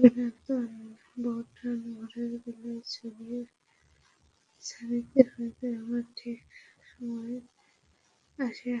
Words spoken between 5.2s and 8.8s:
হইবে, আমি ঠিক সময়ে আসিয়া